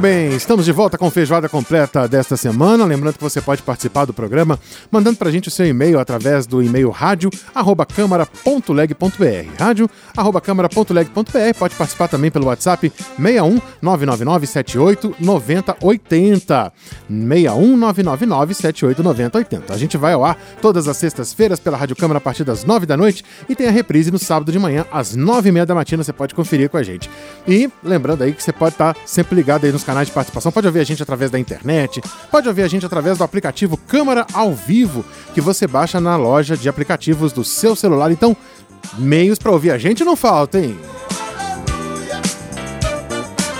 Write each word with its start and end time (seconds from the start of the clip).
Muito 0.00 0.14
bem, 0.14 0.34
estamos 0.34 0.64
de 0.64 0.72
volta 0.72 0.96
com 0.96 1.10
feijoada 1.10 1.46
completa 1.46 2.08
desta 2.08 2.34
semana. 2.34 2.86
Lembrando 2.86 3.16
que 3.16 3.22
você 3.22 3.38
pode 3.38 3.60
participar 3.60 4.06
do 4.06 4.14
programa 4.14 4.58
mandando 4.90 5.18
pra 5.18 5.30
gente 5.30 5.48
o 5.48 5.50
seu 5.50 5.66
e-mail 5.66 6.00
através 6.00 6.46
do 6.46 6.62
e-mail 6.62 6.88
rádio@câmara.leg.br. 6.88 9.50
rádio@câmara.leg.br. 9.58 11.58
Pode 11.58 11.74
participar 11.74 12.08
também 12.08 12.30
pelo 12.30 12.46
WhatsApp 12.46 12.90
61 13.18 13.60
999 13.82 14.46
78 14.46 15.16
90 15.20 15.76
80. 15.82 16.72
61 17.06 17.76
999 17.76 18.54
78 18.54 19.02
90 19.02 19.36
80. 19.36 19.74
A 19.74 19.76
gente 19.76 19.98
vai 19.98 20.14
ao 20.14 20.24
ar 20.24 20.38
todas 20.62 20.88
as 20.88 20.96
sextas-feiras 20.96 21.60
pela 21.60 21.76
Rádio 21.76 21.94
Câmara 21.94 22.16
a 22.16 22.22
partir 22.22 22.44
das 22.44 22.64
9 22.64 22.86
da 22.86 22.96
noite 22.96 23.22
e 23.50 23.54
tem 23.54 23.68
a 23.68 23.70
reprise 23.70 24.10
no 24.10 24.18
sábado 24.18 24.50
de 24.50 24.58
manhã 24.58 24.86
às 24.90 25.14
9 25.14 25.50
e 25.50 25.52
meia 25.52 25.66
da 25.66 25.74
matina. 25.74 26.02
Você 26.02 26.14
pode 26.14 26.34
conferir 26.34 26.70
com 26.70 26.78
a 26.78 26.82
gente. 26.82 27.10
E 27.46 27.68
lembrando 27.84 28.22
aí 28.22 28.32
que 28.32 28.42
você 28.42 28.50
pode 28.50 28.76
estar 28.76 28.96
sempre 29.04 29.34
ligado 29.34 29.66
aí 29.66 29.72
nos 29.72 29.89
canais 29.90 30.06
de 30.06 30.14
participação. 30.14 30.52
Pode 30.52 30.68
ouvir 30.68 30.78
a 30.78 30.84
gente 30.84 31.02
através 31.02 31.32
da 31.32 31.38
internet, 31.38 32.00
pode 32.30 32.46
ouvir 32.46 32.62
a 32.62 32.68
gente 32.68 32.86
através 32.86 33.18
do 33.18 33.24
aplicativo 33.24 33.76
Câmara 33.76 34.24
ao 34.32 34.54
Vivo, 34.54 35.04
que 35.34 35.40
você 35.40 35.66
baixa 35.66 36.00
na 36.00 36.16
loja 36.16 36.56
de 36.56 36.68
aplicativos 36.68 37.32
do 37.32 37.42
seu 37.42 37.74
celular. 37.74 38.12
Então, 38.12 38.36
meios 38.96 39.38
para 39.38 39.50
ouvir 39.50 39.72
a 39.72 39.78
gente 39.78 40.04
não 40.04 40.14
faltam, 40.14 40.62
hein? 40.62 40.78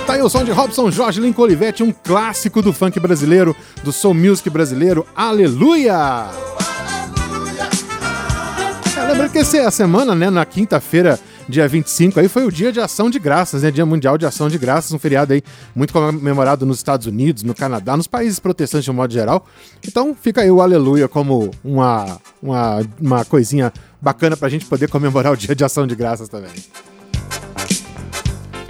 Tá 0.07 0.15
aí 0.15 0.23
o 0.23 0.29
som 0.29 0.45
de 0.45 0.53
Robson 0.53 0.89
Jorge 0.91 1.21
Lincoln 1.21 1.43
Olivetti, 1.43 1.83
um 1.83 1.93
clássico 1.93 2.63
do 2.63 2.73
funk 2.73 3.01
brasileiro, 3.01 3.55
do 3.83 3.93
soul 3.93 4.15
music 4.15 4.49
brasileiro. 4.49 5.05
Aleluia! 5.15 6.29
É, 8.97 9.07
lembrando 9.09 9.33
que 9.33 9.39
essa 9.39 9.57
é 9.57 9.71
semana, 9.71 10.15
né? 10.15 10.31
Na 10.31 10.45
quinta-feira 10.45 11.19
dia 11.51 11.69
25, 11.69 12.19
aí 12.21 12.29
foi 12.29 12.47
o 12.47 12.51
dia 12.51 12.73
de 12.73 12.81
ação 12.81 13.11
de 13.11 13.19
graças, 13.19 13.63
né? 13.63 13.71
Dia 13.71 13.85
Mundial 13.85 14.17
de 14.17 14.25
Ação 14.25 14.49
de 14.49 14.57
Graças, 14.57 14.93
um 14.93 14.99
feriado 14.99 15.33
aí 15.33 15.43
muito 15.75 15.93
comemorado 15.93 16.65
nos 16.65 16.79
Estados 16.79 17.07
Unidos, 17.07 17.43
no 17.43 17.55
Canadá, 17.55 17.97
nos 17.97 18.07
países 18.07 18.39
protestantes 18.39 18.85
de 18.85 18.91
um 18.91 18.95
modo 18.95 19.13
geral. 19.13 19.47
Então 19.87 20.17
fica 20.19 20.41
aí 20.41 20.51
o 20.51 20.63
aleluia 20.63 21.09
como 21.09 21.51
uma, 21.63 22.19
uma, 22.43 22.81
uma 23.01 23.25
coisinha 23.25 23.73
bacana 24.01 24.37
pra 24.37 24.49
gente 24.49 24.65
poder 24.65 24.89
comemorar 24.89 25.33
o 25.33 25.37
dia 25.37 25.55
de 25.55 25.65
ação 25.65 25.87
de 25.87 25.95
graças 25.95 26.29
também. 26.29 26.53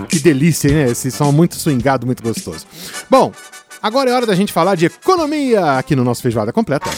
Que 0.09 0.19
delícia, 0.19 0.73
né? 0.73 0.91
Esse 0.91 1.11
som 1.11 1.31
muito 1.31 1.55
swingado, 1.55 2.07
muito 2.07 2.23
gostoso. 2.23 2.67
Bom, 3.09 3.33
agora 3.81 4.11
é 4.11 4.15
hora 4.15 4.27
da 4.27 4.35
gente 4.35 4.53
falar 4.53 4.75
de 4.75 4.87
economia 4.87 5.79
aqui 5.79 5.95
no 5.95 6.03
nosso 6.03 6.23
Feijoada 6.23 6.53
Completa. 6.53 6.91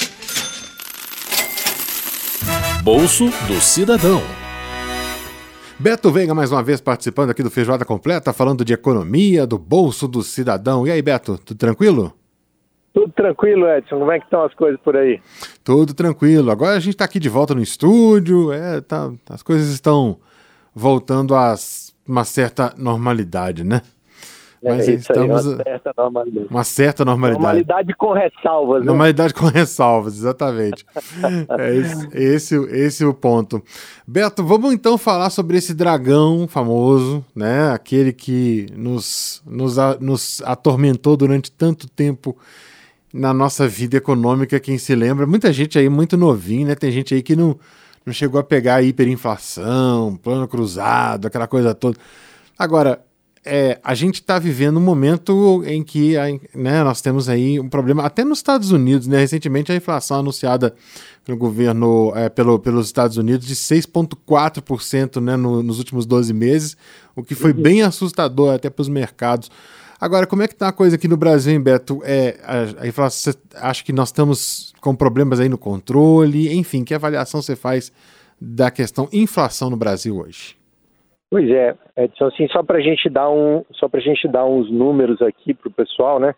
Bolso 2.83 3.27
do 3.47 3.61
Cidadão. 3.61 4.42
Beto 5.83 6.13
Veiga 6.13 6.33
mais 6.33 6.53
uma 6.53 6.63
vez 6.63 6.81
participando 6.81 7.31
aqui 7.31 7.43
do 7.43 7.51
Feijoada 7.51 7.85
Completa, 7.85 8.33
falando 8.33 8.65
de 8.65 8.73
economia, 8.73 9.45
do 9.45 9.59
bolso 9.59 10.07
do 10.07 10.23
cidadão. 10.23 10.87
E 10.87 10.93
aí, 10.93 11.03
Beto, 11.03 11.37
tudo 11.37 11.59
tranquilo? 11.59 12.13
Tudo 12.95 13.13
tranquilo, 13.13 13.67
Edson. 13.69 13.99
Como 13.99 14.13
é 14.13 14.21
que 14.21 14.25
estão 14.27 14.45
as 14.45 14.55
coisas 14.55 14.81
por 14.81 14.97
aí? 14.97 15.21
Tudo 15.65 15.93
tranquilo. 15.93 16.53
Agora 16.53 16.77
a 16.77 16.79
gente 16.79 16.93
está 16.93 17.05
aqui 17.05 17.19
de 17.19 17.29
volta 17.29 17.53
no 17.53 17.61
estúdio, 17.61 18.53
é, 18.53 18.81
tá, 18.81 19.11
as 19.29 19.43
coisas 19.43 19.71
estão 19.71 20.21
voltando 20.73 21.35
a 21.35 21.57
uma 22.07 22.23
certa 22.23 22.73
normalidade, 22.79 23.65
né? 23.65 23.83
Mas 24.63 24.89
é 24.89 24.93
estamos 24.93 25.47
aí, 25.47 25.55
uma 25.55 25.65
certa 25.65 25.93
normalidade. 25.97 26.47
Uma 26.49 26.65
certa 26.65 27.05
normalidade. 27.05 27.43
Normalidade 27.43 27.95
com 27.97 28.13
ressalvas. 28.13 28.81
Né? 28.81 28.87
Normalidade 28.87 29.35
com 29.35 29.47
ressalvas, 29.47 30.15
exatamente. 30.15 30.87
é 31.59 31.75
esse, 31.75 32.09
esse, 32.13 32.55
esse 32.71 33.05
é 33.05 33.07
o 33.07 33.13
ponto. 33.13 33.61
Beto, 34.07 34.45
vamos 34.45 34.73
então 34.73 34.97
falar 34.97 35.31
sobre 35.31 35.57
esse 35.57 35.75
dragão 35.75 36.47
famoso, 36.47 37.25
né? 37.35 37.73
Aquele 37.73 38.13
que 38.13 38.67
nos, 38.77 39.43
nos, 39.45 39.77
nos 40.01 40.41
atormentou 40.45 41.17
durante 41.17 41.51
tanto 41.51 41.89
tempo 41.89 42.37
na 43.13 43.35
nossa 43.35 43.67
vida 43.67 43.97
econômica, 43.97 44.61
quem 44.61 44.79
se 44.79 44.95
lembra. 44.95 45.27
Muita 45.27 45.53
gente 45.53 45.77
aí 45.77 45.89
muito 45.89 46.17
novinho, 46.17 46.69
né? 46.69 46.77
Tem 46.77 46.91
gente 46.93 47.15
aí 47.15 47.23
que 47.23 47.35
não, 47.35 47.59
não 48.07 48.13
chegou 48.13 48.41
a 48.41 48.45
pegar 48.45 48.77
a 48.77 48.83
hiperinflação, 48.83 50.17
plano 50.23 50.47
cruzado, 50.47 51.27
aquela 51.27 51.49
coisa 51.49 51.75
toda. 51.75 51.99
Agora, 52.57 53.05
é, 53.45 53.81
a 53.83 53.95
gente 53.95 54.17
está 54.17 54.39
vivendo 54.39 54.77
um 54.77 54.83
momento 54.83 55.63
em 55.67 55.83
que 55.83 56.15
né, 56.55 56.85
nós 56.85 57.01
temos 57.01 57.29
aí 57.29 57.59
um 57.59 57.69
problema, 57.69 58.05
até 58.05 58.25
nos 58.25 58.39
Estados 58.39 58.71
Unidos, 58.71 59.09
né? 59.09 59.19
Recentemente 59.19 59.73
a 59.73 59.75
inflação 59.75 60.21
anunciada 60.21 60.75
pelo 61.25 61.37
governo, 61.37 62.13
é, 62.15 62.29
pelo, 62.29 62.59
pelos 62.59 62.87
Estados 62.87 63.17
Unidos, 63.17 63.47
de 63.47 63.57
6,4% 63.57 65.21
né, 65.21 65.37
no, 65.37 65.63
nos 65.63 65.79
últimos 65.79 66.07
12 66.07 66.33
meses, 66.33 66.77
o 67.17 67.23
que 67.23 67.35
foi 67.35 67.53
uhum. 67.53 67.63
bem 67.63 67.83
assustador 67.83 68.55
até 68.55 68.71
para 68.71 68.83
os 68.83 68.89
mercados. 68.89 69.51
Agora, 70.01 70.27
como 70.27 70.43
é 70.43 70.49
que 70.49 70.55
está 70.55 70.69
a 70.69 70.73
coisa 70.73 70.97
aqui 70.97 71.09
no 71.09 71.17
Brasil, 71.17 71.53
hein, 71.53 71.61
Beto? 71.61 72.01
É, 72.05 72.39
a, 72.45 72.83
a 72.83 72.87
inflação, 72.87 73.33
você 73.33 73.39
acha 73.57 73.85
que 73.85 73.93
nós 73.93 74.09
estamos 74.09 74.73
com 74.81 74.95
problemas 74.95 75.41
aí 75.41 75.49
no 75.49 75.59
controle? 75.59 76.53
Enfim, 76.53 76.85
que 76.85 76.95
avaliação 76.95 77.43
você 77.43 77.57
faz 77.57 77.91
da 78.41 78.71
questão 78.71 79.09
inflação 79.13 79.69
no 79.69 79.77
Brasil 79.77 80.17
hoje? 80.17 80.62
Pois 81.33 81.51
é, 81.51 81.75
Edson, 81.97 82.27
assim, 82.27 82.47
só 82.49 82.63
para 82.63 82.77
a 82.77 82.83
gente 82.83 83.09
dar 83.09 83.31
um, 83.31 83.65
só 83.73 83.89
para 83.89 84.01
gente 84.01 84.29
dar 84.29 84.45
uns 84.45 84.71
números 84.71 85.23
aqui 85.23 85.55
para 85.55 85.71
o 85.71 85.73
pessoal, 85.73 86.21
né? 86.21 86.35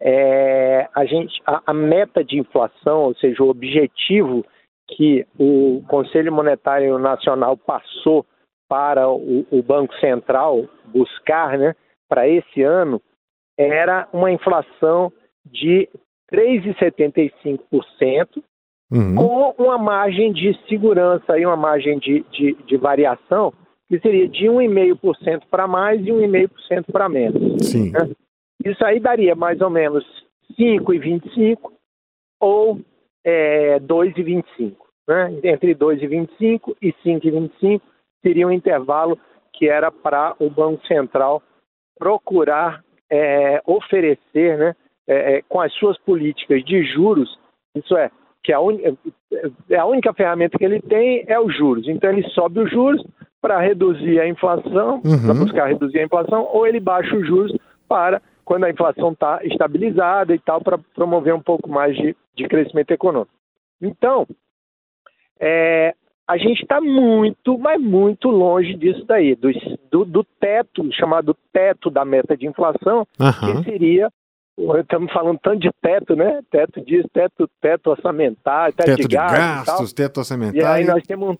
É, 0.00 0.88
a 0.94 1.04
gente, 1.04 1.38
a, 1.44 1.60
a, 1.66 1.74
meta 1.74 2.24
de 2.24 2.38
inflação, 2.38 3.02
ou 3.02 3.14
seja, 3.16 3.42
o 3.42 3.50
objetivo 3.50 4.42
que 4.86 5.26
o 5.38 5.82
Conselho 5.86 6.32
Monetário 6.32 6.98
Nacional 6.98 7.58
passou 7.58 8.24
para 8.66 9.06
o, 9.10 9.46
o 9.50 9.62
Banco 9.62 9.94
Central 9.96 10.64
buscar, 10.86 11.58
né, 11.58 11.74
para 12.08 12.26
esse 12.26 12.62
ano, 12.62 13.02
era 13.54 14.08
uma 14.14 14.32
inflação 14.32 15.12
de 15.44 15.90
3,75%, 16.32 18.42
uhum. 18.90 19.14
com 19.14 19.54
uma 19.62 19.76
margem 19.76 20.32
de 20.32 20.58
segurança 20.70 21.38
e 21.38 21.44
uma 21.44 21.56
margem 21.56 21.98
de, 21.98 22.24
de, 22.30 22.54
de 22.64 22.76
variação 22.78 23.52
que 23.88 23.98
seria 24.00 24.28
de 24.28 24.46
1,5% 24.46 25.44
para 25.50 25.66
mais 25.66 26.00
e 26.00 26.10
1,5% 26.10 26.92
para 26.92 27.08
menos. 27.08 27.66
Sim. 27.66 27.90
Né? 27.90 28.10
Isso 28.64 28.84
aí 28.84 29.00
daria 29.00 29.34
mais 29.34 29.60
ou 29.60 29.70
menos 29.70 30.04
5,25 30.58 31.72
ou 32.40 32.80
é, 33.24 33.78
2,25. 33.80 34.76
Né? 35.08 35.40
Entre 35.42 35.74
2,25 35.74 36.76
e 36.82 36.92
5,25 37.04 37.80
seria 38.22 38.46
um 38.46 38.52
intervalo 38.52 39.18
que 39.54 39.68
era 39.68 39.90
para 39.90 40.36
o 40.38 40.50
Banco 40.50 40.86
Central 40.86 41.42
procurar 41.98 42.84
é, 43.10 43.60
oferecer, 43.66 44.58
né, 44.58 44.76
é, 45.06 45.38
é 45.38 45.42
com 45.48 45.60
as 45.60 45.72
suas 45.74 45.98
políticas 45.98 46.62
de 46.64 46.84
juros, 46.84 47.38
isso 47.74 47.96
é, 47.96 48.10
que 48.44 48.52
a, 48.52 48.60
un... 48.60 48.78
É, 49.70 49.76
a 49.76 49.86
única 49.86 50.12
ferramenta 50.12 50.58
que 50.58 50.64
ele 50.64 50.80
tem 50.80 51.24
é 51.26 51.40
os 51.40 51.56
juros. 51.56 51.88
Então 51.88 52.10
ele 52.10 52.22
sobe 52.30 52.60
os 52.60 52.70
juros, 52.70 53.04
para 53.40 53.60
reduzir 53.60 54.20
a 54.20 54.28
inflação, 54.28 55.00
uhum. 55.04 55.24
para 55.24 55.34
buscar 55.34 55.66
reduzir 55.66 56.00
a 56.00 56.04
inflação, 56.04 56.48
ou 56.52 56.66
ele 56.66 56.80
baixa 56.80 57.14
os 57.16 57.26
juros 57.26 57.56
para 57.88 58.20
quando 58.44 58.64
a 58.64 58.70
inflação 58.70 59.12
está 59.12 59.40
estabilizada 59.44 60.34
e 60.34 60.38
tal, 60.38 60.62
para 60.62 60.78
promover 60.94 61.34
um 61.34 61.42
pouco 61.42 61.68
mais 61.68 61.94
de, 61.96 62.16
de 62.34 62.48
crescimento 62.48 62.90
econômico. 62.90 63.30
Então, 63.80 64.26
é, 65.38 65.94
a 66.26 66.36
gente 66.36 66.62
está 66.62 66.80
muito, 66.80 67.58
mas 67.58 67.80
muito 67.80 68.28
longe 68.28 68.74
disso 68.74 69.04
daí, 69.06 69.34
do, 69.34 69.50
do, 69.90 70.04
do, 70.04 70.24
teto, 70.24 70.90
chamado 70.92 71.36
teto 71.52 71.90
da 71.90 72.04
meta 72.04 72.36
de 72.36 72.46
inflação, 72.46 73.06
uhum. 73.20 73.62
que 73.62 73.70
seria 73.70 74.10
estamos 74.80 75.12
falando 75.12 75.38
tanto 75.38 75.60
de 75.60 75.70
teto, 75.80 76.16
né? 76.16 76.40
Teto 76.50 76.80
disso, 76.84 77.08
teto, 77.12 77.48
teto 77.60 77.90
orçamentário, 77.90 78.74
teto, 78.74 78.86
teto 78.86 79.02
de, 79.02 79.08
de 79.08 79.14
gastos, 79.14 79.92
teto 79.92 80.18
orçamentário. 80.18 80.60
E 80.60 80.64
aí 80.64 80.84
nós 80.84 81.02
temos 81.04 81.30
um 81.30 81.36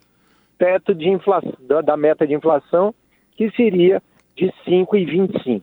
teto 0.58 0.94
de 0.94 1.08
inflação, 1.08 1.54
da 1.84 1.96
meta 1.96 2.26
de 2.26 2.34
inflação, 2.34 2.94
que 3.36 3.50
seria 3.52 4.02
de 4.36 4.52
5,25. 4.66 5.62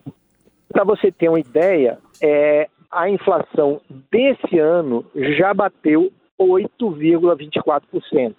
Para 0.68 0.84
você 0.84 1.12
ter 1.12 1.28
uma 1.28 1.38
ideia, 1.38 1.98
é, 2.22 2.68
a 2.90 3.08
inflação 3.08 3.80
desse 4.10 4.58
ano 4.58 5.04
já 5.36 5.52
bateu 5.54 6.10
8,24%. 6.40 8.34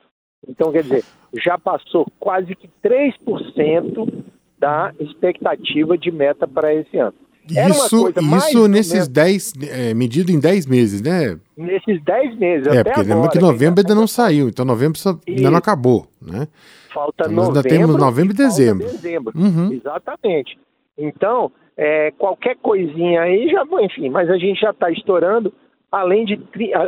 Então, 0.47 0.71
quer 0.71 0.83
dizer, 0.83 1.03
já 1.33 1.57
passou 1.57 2.05
quase 2.19 2.55
que 2.55 2.69
3% 2.83 4.23
da 4.57 4.93
expectativa 4.99 5.97
de 5.97 6.11
meta 6.11 6.47
para 6.47 6.73
esse 6.73 6.97
ano. 6.97 7.15
Isso, 7.49 8.13
isso 8.17 8.67
nesses 8.67 9.07
10, 9.07 9.53
é, 9.69 9.93
medido 9.93 10.31
em 10.31 10.39
10 10.39 10.65
meses, 10.65 11.01
né? 11.01 11.39
Nesses 11.55 12.03
10 12.03 12.37
meses, 12.37 12.67
É, 12.67 12.83
porque 12.83 13.01
lembra 13.01 13.29
que 13.29 13.39
novembro 13.39 13.81
ainda 13.81 13.95
não 13.95 14.07
saiu, 14.07 14.49
então 14.49 14.65
novembro 14.65 14.97
só, 14.97 15.17
ainda 15.27 15.51
não 15.51 15.57
acabou, 15.57 16.07
né? 16.21 16.47
Falta 16.93 17.23
então, 17.23 17.31
novembro. 17.31 17.55
Nós 17.55 17.65
ainda 17.65 17.69
temos 17.69 17.95
novembro 17.95 18.33
e 18.33 18.37
dezembro. 18.37 18.85
dezembro. 18.85 19.33
Uhum. 19.35 19.71
Exatamente. 19.73 20.57
Então, 20.97 21.51
é, 21.77 22.11
qualquer 22.17 22.57
coisinha 22.57 23.21
aí 23.21 23.49
já, 23.49 23.63
enfim, 23.81 24.09
mas 24.09 24.29
a 24.29 24.37
gente 24.37 24.59
já 24.59 24.71
está 24.71 24.89
estourando 24.91 25.53
além 25.91 26.25
de, 26.25 26.39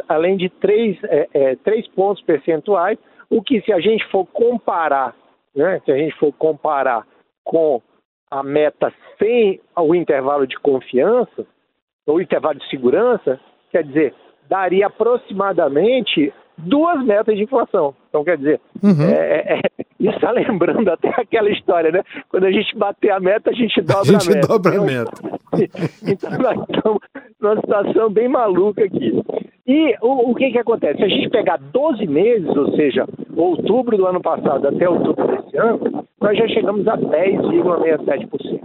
além 0.08 0.38
de 0.38 0.50
três, 0.50 0.98
é, 1.04 1.28
é, 1.34 1.56
três 1.58 1.88
pontos 1.90 2.24
percentuais, 2.24 2.98
o 3.30 3.42
que 3.42 3.62
se 3.62 3.72
a 3.72 3.80
gente 3.80 4.06
for 4.12 4.26
comparar, 4.26 5.16
né, 5.56 5.82
se 5.86 5.92
a 5.92 5.98
gente 5.98 6.16
for 6.18 6.34
comparar 6.34 7.06
com 7.44 7.82
a 8.32 8.44
meta 8.44 8.94
sem 9.18 9.60
o 9.76 9.96
intervalo 9.96 10.46
de 10.46 10.58
confiança, 10.60 11.46
ou 12.06 12.22
intervalo 12.22 12.60
de 12.60 12.70
segurança, 12.70 13.40
quer 13.72 13.84
dizer, 13.84 14.14
daria 14.48 14.88
aproximadamente 14.88 16.34
duas 16.58 17.04
metas 17.06 17.36
de 17.36 17.44
inflação. 17.44 17.96
Então, 18.10 18.24
quer 18.24 18.38
dizer, 18.38 18.60
uhum. 18.84 19.10
é, 19.10 19.56
é, 19.56 19.62
isso 20.00 20.16
está 20.16 20.32
lembrando 20.32 20.90
até 20.90 21.10
aquela 21.10 21.50
história, 21.50 21.92
né? 21.92 22.04
Quando 22.30 22.46
a 22.46 22.52
gente 22.52 22.76
bater 22.78 23.12
a 23.12 23.20
meta, 23.20 23.50
a 23.50 23.54
gente 23.54 23.82
dobra 23.82 24.02
a, 24.02 24.04
gente 24.06 24.32
a 24.32 24.36
meta. 24.36 24.48
Dobra 24.48 24.78
a 24.78 24.82
meta. 24.82 25.40
Então, 26.08 26.30
nós 26.40 26.60
estamos 26.70 27.00
numa 27.42 27.56
situação 27.56 28.10
bem 28.10 28.28
maluca 28.30 28.84
aqui. 28.84 29.20
E 29.68 29.96
o, 30.02 30.32
o, 30.32 30.36
que, 30.36 30.52
que 30.52 30.60
acontece? 30.60 30.98
Se 30.98 31.04
a 31.04 31.08
gente 31.08 31.30
pegar 31.30 31.58
12 31.58 32.08
meses, 32.08 32.48
ou 32.56 32.76
seja, 32.76 33.06
outubro 33.42 33.98
do 33.98 34.06
ano 34.06 34.22
passado 34.22 34.68
até 34.68 34.90
outubro 34.90 35.28
desse 35.28 35.58
ano, 35.58 36.06
nós 36.22 36.38
já 36.38 36.48
chegamos 36.48 36.88
a 36.88 36.98
10,67%. 36.98 38.60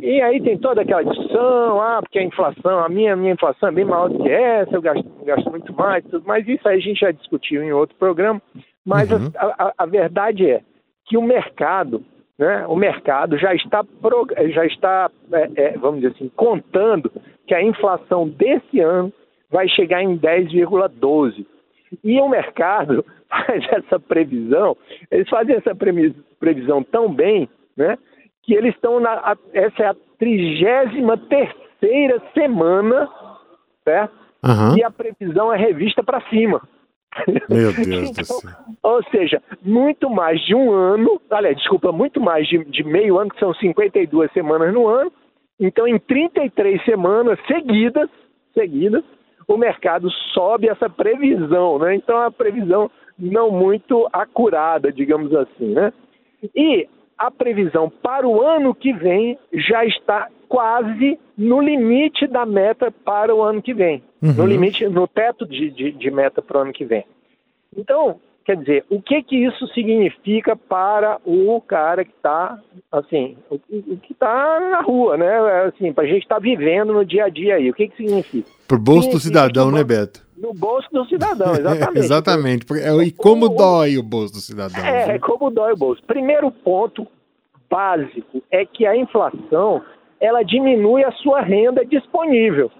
E 0.00 0.22
aí 0.22 0.40
tem 0.40 0.56
toda 0.58 0.82
aquela 0.82 1.02
discussão, 1.02 1.80
ah, 1.80 2.00
porque 2.00 2.18
a 2.18 2.22
inflação, 2.22 2.78
a 2.78 2.88
minha, 2.88 3.16
minha 3.16 3.32
inflação 3.32 3.68
é 3.68 3.72
bem 3.72 3.84
maior 3.84 4.08
do 4.08 4.22
que 4.22 4.30
essa, 4.30 4.74
eu 4.74 4.82
gasto, 4.82 5.04
gasto 5.24 5.50
muito 5.50 5.72
mais, 5.74 6.04
tudo, 6.04 6.24
mas 6.26 6.46
isso 6.46 6.68
aí 6.68 6.76
a 6.76 6.80
gente 6.80 7.00
já 7.00 7.10
discutiu 7.10 7.62
em 7.62 7.72
outro 7.72 7.96
programa. 7.96 8.40
Mas 8.86 9.10
uhum. 9.10 9.30
a, 9.36 9.64
a, 9.66 9.72
a, 9.78 9.86
verdade 9.86 10.48
é 10.48 10.62
que 11.06 11.16
o 11.16 11.22
mercado, 11.22 12.02
né, 12.38 12.64
o 12.68 12.76
mercado 12.76 13.36
já 13.36 13.54
está, 13.54 13.84
já 14.50 14.66
está 14.66 15.10
é, 15.32 15.50
é, 15.56 15.78
vamos 15.78 16.00
dizer 16.00 16.14
assim, 16.14 16.30
contando 16.36 17.10
que 17.46 17.54
a 17.54 17.62
inflação 17.62 18.28
desse 18.28 18.80
ano 18.80 19.12
vai 19.50 19.68
chegar 19.68 20.02
em 20.02 20.16
10,12. 20.16 21.44
E 22.02 22.20
o 22.20 22.28
mercado 22.28 23.04
faz 23.28 23.64
essa 23.70 23.98
previsão, 23.98 24.76
eles 25.10 25.28
fazem 25.28 25.56
essa 25.56 25.74
previsão 26.38 26.82
tão 26.82 27.12
bem, 27.12 27.48
né? 27.76 27.98
que 28.48 28.54
eles 28.54 28.74
estão 28.74 28.98
na. 28.98 29.36
Essa 29.52 29.82
é 29.82 29.86
a 29.88 29.96
trigésima 30.18 31.18
terceira 31.18 32.22
semana, 32.32 33.06
certo? 33.84 34.14
Uhum. 34.42 34.78
E 34.78 34.82
a 34.82 34.90
previsão 34.90 35.52
é 35.52 35.58
revista 35.58 36.02
para 36.02 36.22
cima. 36.30 36.62
Meu 37.48 37.72
Deus 37.76 38.10
então, 38.10 38.22
do 38.22 38.24
céu. 38.24 38.50
Ou 38.82 39.02
seja, 39.10 39.42
muito 39.62 40.08
mais 40.08 40.40
de 40.40 40.54
um 40.54 40.72
ano, 40.72 41.20
aliás, 41.30 41.58
desculpa, 41.58 41.92
muito 41.92 42.22
mais 42.22 42.48
de, 42.48 42.64
de 42.64 42.82
meio 42.84 43.18
ano, 43.18 43.30
que 43.30 43.38
são 43.38 43.52
52 43.52 44.32
semanas 44.32 44.72
no 44.72 44.86
ano. 44.86 45.12
Então, 45.60 45.86
em 45.86 45.98
33 45.98 46.82
semanas 46.84 47.38
seguidas, 47.46 48.08
seguidas, 48.54 49.04
o 49.48 49.56
mercado 49.56 50.10
sobe 50.34 50.68
essa 50.68 50.90
previsão, 50.90 51.78
né? 51.78 51.94
Então, 51.94 52.18
é 52.18 52.20
uma 52.20 52.30
previsão 52.30 52.90
não 53.18 53.50
muito 53.50 54.06
acurada, 54.12 54.92
digamos 54.92 55.34
assim, 55.34 55.72
né? 55.72 55.92
E 56.54 56.86
a 57.16 57.30
previsão 57.30 57.90
para 57.90 58.28
o 58.28 58.42
ano 58.42 58.74
que 58.74 58.92
vem 58.92 59.38
já 59.52 59.84
está 59.84 60.28
quase 60.48 61.18
no 61.36 61.60
limite 61.60 62.26
da 62.26 62.46
meta 62.46 62.90
para 62.90 63.34
o 63.34 63.42
ano 63.42 63.60
que 63.60 63.74
vem, 63.74 64.02
uhum. 64.22 64.34
no 64.34 64.46
limite, 64.46 64.86
no 64.86 65.08
teto 65.08 65.46
de, 65.46 65.70
de, 65.70 65.92
de 65.92 66.10
meta 66.10 66.40
para 66.40 66.58
o 66.58 66.60
ano 66.60 66.72
que 66.72 66.84
vem. 66.84 67.04
Então, 67.76 68.20
quer 68.48 68.56
dizer, 68.56 68.84
o 68.88 69.02
que 69.02 69.22
que 69.22 69.36
isso 69.36 69.66
significa 69.74 70.56
para 70.56 71.20
o 71.22 71.60
cara 71.60 72.02
que 72.02 72.12
está, 72.16 72.58
assim, 72.90 73.36
o, 73.50 73.56
o 73.56 73.98
que 73.98 74.14
está 74.14 74.58
na 74.58 74.80
rua, 74.80 75.18
né? 75.18 75.38
Assim, 75.66 75.92
para 75.92 76.04
a 76.04 76.06
gente 76.06 76.22
estar 76.22 76.36
tá 76.36 76.40
vivendo 76.40 76.94
no 76.94 77.04
dia 77.04 77.26
a 77.26 77.28
dia 77.28 77.56
aí, 77.56 77.68
o 77.68 77.74
que 77.74 77.88
que 77.88 77.96
significa? 77.98 78.48
Para 78.66 78.78
o 78.78 78.80
bolso 78.80 79.10
do 79.10 79.20
cidadão, 79.20 79.70
né, 79.70 79.84
Beto? 79.84 80.26
No 80.34 80.54
bolso 80.54 80.88
do 80.90 81.04
cidadão, 81.04 81.52
exatamente. 81.60 81.98
exatamente. 81.98 82.66
E 83.04 83.12
como 83.12 83.50
dói 83.50 83.98
o 83.98 84.02
bolso 84.02 84.32
do 84.32 84.40
cidadão? 84.40 84.82
É, 84.82 85.12
viu? 85.12 85.20
como 85.20 85.50
dói 85.50 85.74
o 85.74 85.76
bolso. 85.76 86.02
Primeiro 86.06 86.50
ponto 86.50 87.06
básico 87.68 88.42
é 88.50 88.64
que 88.64 88.86
a 88.86 88.96
inflação 88.96 89.82
ela 90.18 90.42
diminui 90.42 91.04
a 91.04 91.12
sua 91.12 91.42
renda 91.42 91.84
disponível. 91.84 92.70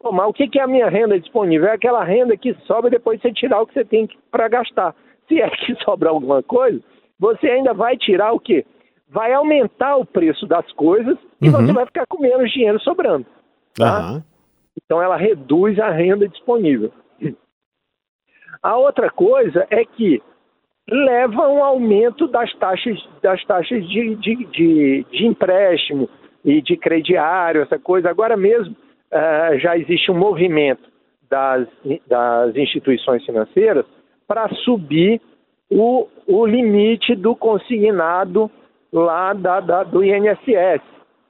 Pô, 0.00 0.12
mas 0.12 0.28
o 0.28 0.32
que 0.32 0.58
é 0.58 0.62
a 0.62 0.66
minha 0.66 0.88
renda 0.88 1.18
disponível? 1.18 1.68
É 1.68 1.72
aquela 1.72 2.04
renda 2.04 2.36
que 2.36 2.54
sobra 2.66 2.90
depois 2.90 3.18
de 3.18 3.22
você 3.22 3.32
tirar 3.32 3.60
o 3.60 3.66
que 3.66 3.74
você 3.74 3.84
tem 3.84 4.08
para 4.30 4.48
gastar. 4.48 4.94
Se 5.26 5.40
é 5.40 5.50
que 5.50 5.74
sobra 5.84 6.10
alguma 6.10 6.42
coisa, 6.42 6.80
você 7.18 7.48
ainda 7.48 7.74
vai 7.74 7.96
tirar 7.96 8.32
o 8.32 8.40
quê? 8.40 8.64
Vai 9.08 9.32
aumentar 9.32 9.96
o 9.96 10.04
preço 10.04 10.46
das 10.46 10.70
coisas 10.72 11.18
e 11.40 11.48
uhum. 11.48 11.52
você 11.52 11.72
vai 11.72 11.86
ficar 11.86 12.06
com 12.08 12.22
menos 12.22 12.50
dinheiro 12.52 12.78
sobrando. 12.80 13.26
Tá? 13.74 14.12
Uhum. 14.12 14.22
Então 14.84 15.02
ela 15.02 15.16
reduz 15.16 15.78
a 15.80 15.90
renda 15.90 16.28
disponível. 16.28 16.92
A 18.62 18.76
outra 18.76 19.10
coisa 19.10 19.66
é 19.70 19.84
que 19.84 20.22
leva 20.88 21.44
a 21.44 21.48
um 21.48 21.62
aumento 21.62 22.26
das 22.28 22.52
taxas, 22.54 22.98
das 23.22 23.44
taxas 23.44 23.86
de, 23.88 24.14
de, 24.16 24.36
de, 24.46 25.06
de 25.10 25.26
empréstimo 25.26 26.08
e 26.44 26.62
de 26.62 26.76
crediário, 26.76 27.62
essa 27.62 27.78
coisa. 27.78 28.08
Agora 28.08 28.36
mesmo 28.36 28.74
uh, 29.12 29.58
já 29.58 29.76
existe 29.76 30.10
um 30.10 30.18
movimento 30.18 30.88
das, 31.30 31.66
das 32.06 32.56
instituições 32.56 33.24
financeiras 33.24 33.84
para 34.26 34.48
subir 34.64 35.20
o, 35.70 36.06
o 36.26 36.46
limite 36.46 37.14
do 37.14 37.34
consignado 37.36 38.50
lá 38.92 39.32
da, 39.32 39.60
da 39.60 39.82
do 39.82 40.02
INSS. 40.02 40.82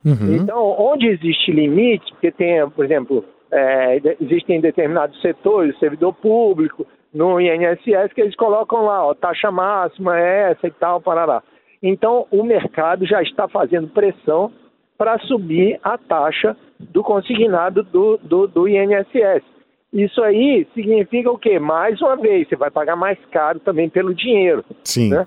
Uhum. 0.04 0.36
Então, 0.36 0.76
onde 0.78 1.08
existe 1.08 1.50
limite, 1.50 2.12
porque 2.12 2.30
tem, 2.30 2.68
por 2.70 2.84
exemplo, 2.84 3.24
é, 3.50 4.00
existem 4.20 4.60
determinados 4.60 5.20
setores, 5.20 5.78
servidor 5.78 6.14
público, 6.14 6.86
no 7.12 7.40
INSS, 7.40 8.12
que 8.14 8.20
eles 8.20 8.36
colocam 8.36 8.84
lá, 8.84 9.06
ó, 9.06 9.14
taxa 9.14 9.50
máxima 9.50 10.18
é 10.18 10.52
essa 10.52 10.66
e 10.66 10.70
tal, 10.70 11.00
parará. 11.00 11.42
Então, 11.82 12.26
o 12.30 12.42
mercado 12.42 13.06
já 13.06 13.22
está 13.22 13.48
fazendo 13.48 13.88
pressão 13.88 14.52
para 14.98 15.18
subir 15.20 15.78
a 15.82 15.96
taxa 15.96 16.56
do 16.78 17.04
consignado 17.04 17.84
do, 17.84 18.18
do, 18.18 18.48
do, 18.48 18.68
INSS. 18.68 19.44
Isso 19.92 20.20
aí 20.22 20.66
significa 20.74 21.30
o 21.30 21.38
quê? 21.38 21.58
Mais 21.58 22.02
uma 22.02 22.16
vez, 22.16 22.48
você 22.48 22.56
vai 22.56 22.70
pagar 22.70 22.96
mais 22.96 23.18
caro 23.26 23.60
também 23.60 23.88
pelo 23.88 24.12
dinheiro. 24.12 24.64
Sim. 24.82 25.10
Né? 25.10 25.26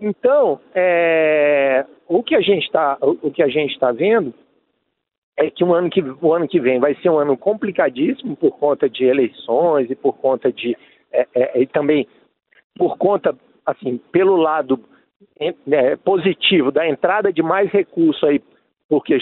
Então, 0.00 0.58
é, 0.74 1.84
o 2.08 2.22
que 2.22 2.34
a 2.34 2.40
gente 2.40 2.64
está, 2.64 2.98
o 3.00 3.30
que 3.30 3.42
a 3.42 3.48
gente 3.48 3.72
está 3.72 3.92
vendo 3.92 4.34
é 5.36 5.50
que, 5.50 5.62
um 5.62 5.74
ano 5.74 5.90
que 5.90 6.00
o 6.00 6.32
ano 6.32 6.48
que 6.48 6.58
vem 6.58 6.80
vai 6.80 6.94
ser 6.96 7.10
um 7.10 7.18
ano 7.18 7.36
complicadíssimo 7.36 8.34
por 8.36 8.58
conta 8.58 8.88
de 8.88 9.04
eleições 9.04 9.90
e 9.90 9.94
por 9.94 10.14
conta 10.14 10.50
de 10.50 10.76
é, 11.12 11.28
é, 11.34 11.60
e 11.60 11.66
também 11.66 12.08
por 12.76 12.96
conta, 12.96 13.36
assim, 13.64 14.00
pelo 14.10 14.36
lado 14.36 14.80
é, 15.38 15.96
positivo 15.96 16.72
da 16.72 16.88
entrada 16.88 17.32
de 17.32 17.42
mais 17.42 17.70
recursos 17.70 18.22
aí 18.24 18.40
porque 18.88 19.18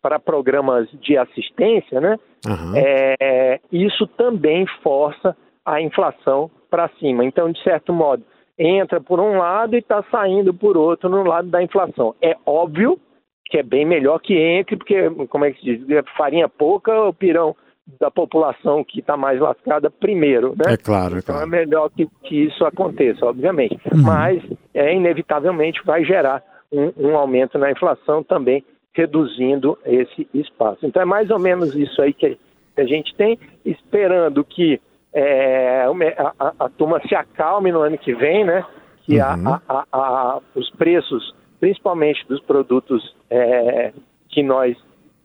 para 0.00 0.18
programas 0.18 0.88
de 1.00 1.16
assistência, 1.16 2.00
né? 2.00 2.16
Uhum. 2.46 2.72
É, 2.76 3.60
isso 3.72 4.06
também 4.06 4.66
força 4.82 5.36
a 5.64 5.80
inflação 5.80 6.50
para 6.70 6.88
cima. 7.00 7.24
Então, 7.24 7.50
de 7.50 7.62
certo 7.62 7.92
modo, 7.92 8.22
entra 8.58 9.00
por 9.00 9.20
um 9.20 9.38
lado 9.38 9.74
e 9.74 9.78
está 9.78 10.02
saindo 10.10 10.54
por 10.54 10.76
outro 10.76 11.08
no 11.08 11.22
lado 11.24 11.48
da 11.48 11.62
inflação. 11.62 12.14
É 12.22 12.36
óbvio 12.46 12.98
que 13.46 13.58
é 13.58 13.62
bem 13.62 13.84
melhor 13.84 14.20
que 14.20 14.34
entre, 14.34 14.76
porque, 14.76 15.10
como 15.28 15.44
é 15.44 15.52
que 15.52 15.60
se 15.60 15.76
diz, 15.78 16.04
farinha 16.16 16.48
pouca, 16.48 16.92
o 17.04 17.14
pirão 17.14 17.56
da 17.98 18.10
população 18.10 18.84
que 18.84 19.00
está 19.00 19.16
mais 19.16 19.40
lascada 19.40 19.90
primeiro, 19.90 20.50
né? 20.50 20.74
É 20.74 20.76
claro, 20.76 21.16
é 21.16 21.18
então 21.20 21.34
claro. 21.34 21.48
é 21.48 21.50
melhor 21.50 21.90
que, 21.90 22.06
que 22.24 22.44
isso 22.44 22.64
aconteça, 22.66 23.24
obviamente. 23.24 23.80
Uhum. 23.90 24.02
Mas 24.02 24.42
é, 24.74 24.94
inevitavelmente 24.94 25.82
vai 25.84 26.04
gerar 26.04 26.42
um, 26.72 26.92
um, 26.96 27.16
aumento 27.16 27.58
na 27.58 27.70
inflação 27.70 28.22
também, 28.22 28.64
reduzindo 28.92 29.78
esse 29.84 30.28
espaço. 30.34 30.84
Então 30.84 31.02
é 31.02 31.04
mais 31.04 31.30
ou 31.30 31.38
menos 31.38 31.74
isso 31.74 32.00
aí 32.02 32.12
que 32.12 32.38
a 32.76 32.84
gente 32.84 33.14
tem, 33.14 33.38
esperando 33.64 34.44
que 34.44 34.80
é, 35.12 35.84
a, 36.18 36.32
a, 36.38 36.52
a, 36.60 36.68
turma 36.68 37.00
se 37.08 37.14
acalme 37.14 37.72
no 37.72 37.80
ano 37.80 37.96
que 37.98 38.14
vem, 38.14 38.44
né? 38.44 38.64
Que 39.02 39.18
uhum. 39.18 39.58
a, 39.68 40.40
os 40.54 40.70
preços, 40.70 41.34
principalmente 41.58 42.26
dos 42.28 42.40
produtos 42.42 43.16
é, 43.30 43.92
que 44.28 44.42
nós 44.42 44.76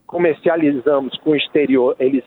comercializamos 0.07 1.17
com 1.19 1.31
o 1.31 1.35
exterior, 1.35 1.95
eles 2.00 2.23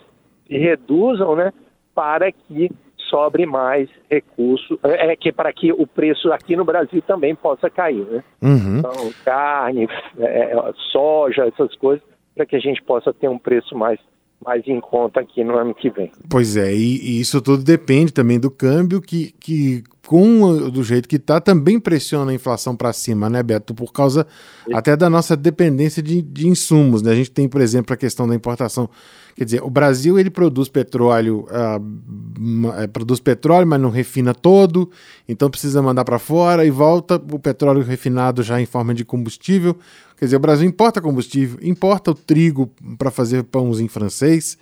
se 0.47 0.59
reduzam, 0.59 1.37
né, 1.37 1.53
para 1.95 2.31
que 2.33 2.71
sobre 3.09 3.47
mais 3.47 3.89
recurso, 4.11 4.79
é, 4.83 5.13
é, 5.13 5.17
que 5.17 5.33
para 5.33 5.53
que 5.53 5.73
o 5.73 5.87
preço 5.87 6.33
aqui 6.33 6.57
no 6.57 6.65
Brasil 6.65 7.03
também 7.03 7.35
possa 7.35 7.71
cair, 7.71 8.07
né? 8.07 8.25
Uhum. 8.43 8.79
Então, 8.79 8.93
carne, 9.25 9.89
é, 10.19 10.55
soja, 10.93 11.47
essas 11.47 11.75
coisas, 11.77 12.05
para 12.35 12.47
que 12.47 12.57
a 12.57 12.61
gente 12.61 12.83
possa 12.83 13.13
ter 13.13 13.29
um 13.29 13.39
preço 13.39 13.77
mais 13.77 13.99
mais 14.45 14.63
em 14.69 14.81
conta 14.81 15.21
aqui 15.21 15.43
no 15.43 15.57
ano 15.57 15.75
que 15.75 15.89
vem. 15.89 16.13
Pois 16.31 16.57
é, 16.57 16.73
e, 16.73 16.99
e, 16.99 17.21
isso 17.21 17.41
tudo 17.41 17.65
depende 17.65 18.13
também 18.13 18.39
do 18.39 18.51
câmbio 18.51 19.01
que, 19.01 19.33
que 19.41 19.83
com 20.07 20.71
do 20.71 20.83
jeito 20.83 21.09
que 21.09 21.17
está, 21.17 21.41
também 21.41 21.81
pressiona 21.81 22.31
a 22.31 22.35
inflação 22.35 22.77
para 22.77 22.93
cima, 22.93 23.29
né, 23.29 23.43
Beto? 23.43 23.75
Por 23.75 23.93
causa 23.93 24.27
até 24.73 24.97
da 24.97 25.11
nossa 25.11 25.37
dependência 25.37 26.03
de, 26.03 26.23
de 26.23 26.47
insumos. 26.47 27.03
Né? 27.03 27.11
A 27.11 27.15
gente 27.15 27.31
tem, 27.31 27.49
por 27.49 27.61
exemplo, 27.61 27.93
a 27.93 27.97
questão 27.97 28.27
da 28.27 28.35
importação. 28.35 28.89
Quer 29.35 29.45
dizer, 29.45 29.63
o 29.63 29.69
Brasil 29.69 30.19
ele 30.19 30.31
produz 30.31 30.69
petróleo, 30.69 31.47
uh, 31.51 32.89
produz 32.89 33.21
petróleo, 33.21 33.67
mas 33.67 33.81
não 33.81 33.91
refina 33.91 34.33
todo, 34.33 34.91
então 35.29 35.51
precisa 35.51 35.83
mandar 35.83 36.05
para 36.05 36.19
fora 36.19 36.65
e 36.65 36.71
volta 36.71 37.17
o 37.17 37.39
petróleo 37.39 37.83
refinado 37.83 38.43
já 38.43 38.59
em 38.61 38.65
forma 38.65 38.95
de 38.95 39.05
combustível. 39.05 39.77
Quer 40.17 40.27
dizer, 40.27 40.37
o 40.37 40.41
Brasil 40.41 40.67
importa 40.67 41.03
combustível, 41.03 41.59
importa 41.61 42.13
o 42.13 42.15
trigo 42.15 42.71
para 42.97 43.11
fazer 43.11 43.43
pãozinho 43.43 43.91
francês 43.91 44.57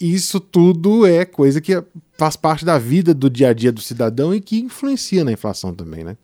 isso 0.00 0.38
tudo 0.38 1.06
é 1.06 1.24
coisa 1.24 1.60
que 1.60 1.82
faz 2.18 2.36
parte 2.36 2.64
da 2.64 2.78
vida 2.78 3.14
do 3.14 3.30
dia 3.30 3.50
a 3.50 3.54
dia 3.54 3.72
do 3.72 3.80
cidadão 3.80 4.34
e 4.34 4.40
que 4.40 4.58
influencia 4.60 5.24
na 5.24 5.32
inflação 5.32 5.74
também, 5.74 6.04
né? 6.04 6.16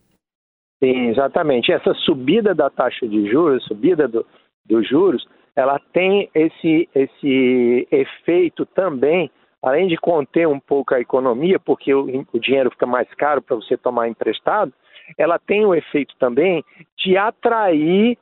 Sim, 0.82 1.08
exatamente. 1.08 1.72
Essa 1.72 1.94
subida 1.94 2.54
da 2.54 2.68
taxa 2.68 3.06
de 3.06 3.30
juros, 3.30 3.64
subida 3.64 4.08
do, 4.08 4.26
dos 4.66 4.86
juros, 4.88 5.26
ela 5.56 5.80
tem 5.92 6.28
esse, 6.34 6.88
esse 6.94 7.88
efeito 7.90 8.66
também, 8.66 9.30
além 9.62 9.86
de 9.86 9.96
conter 9.96 10.48
um 10.48 10.58
pouco 10.58 10.94
a 10.94 11.00
economia, 11.00 11.58
porque 11.60 11.94
o, 11.94 12.26
o 12.32 12.40
dinheiro 12.40 12.70
fica 12.70 12.86
mais 12.86 13.08
caro 13.14 13.40
para 13.40 13.56
você 13.56 13.76
tomar 13.76 14.08
emprestado, 14.08 14.72
ela 15.16 15.38
tem 15.38 15.64
o 15.64 15.74
efeito 15.74 16.14
também 16.18 16.64
de 16.98 17.16
atrair 17.16 18.18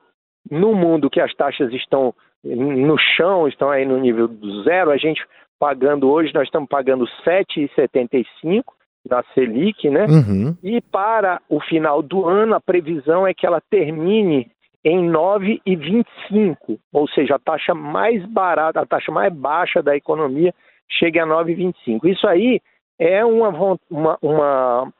no 0.50 0.74
mundo 0.74 1.08
que 1.08 1.20
as 1.20 1.32
taxas 1.34 1.72
estão 1.72 2.14
no 2.44 2.98
chão, 2.98 3.46
estão 3.46 3.70
aí 3.70 3.86
no 3.86 3.98
nível 3.98 4.26
do 4.26 4.64
zero, 4.64 4.90
a 4.90 4.96
gente 4.96 5.24
pagando 5.62 6.10
hoje, 6.10 6.34
nós 6.34 6.48
estamos 6.48 6.68
pagando 6.68 7.04
7,75 7.24 8.64
da 9.06 9.22
Selic, 9.32 9.88
né? 9.88 10.06
Uhum. 10.06 10.56
E 10.60 10.80
para 10.80 11.40
o 11.48 11.60
final 11.60 12.02
do 12.02 12.28
ano, 12.28 12.56
a 12.56 12.60
previsão 12.60 13.24
é 13.24 13.32
que 13.32 13.46
ela 13.46 13.62
termine 13.70 14.50
em 14.84 15.08
9,25, 15.08 16.80
ou 16.92 17.06
seja, 17.06 17.36
a 17.36 17.38
taxa 17.38 17.74
mais 17.74 18.26
barata, 18.26 18.80
a 18.80 18.86
taxa 18.86 19.12
mais 19.12 19.32
baixa 19.32 19.80
da 19.80 19.96
economia 19.96 20.52
chegue 20.90 21.20
a 21.20 21.26
9,25. 21.26 22.06
Isso 22.06 22.26
aí 22.26 22.60
é 22.98 23.24
uma, 23.24 23.78
uma, 23.88 24.18
uma, 24.20 24.92